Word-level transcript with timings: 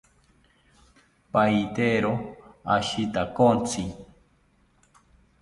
Pahitero 1.31 2.11
ashitakontzi 2.75 3.83